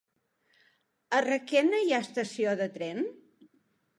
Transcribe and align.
A 1.17 1.19
Requena 1.25 1.83
hi 1.87 1.93
ha 1.97 2.01
estació 2.05 2.57
de 2.63 2.69
tren? 2.79 3.05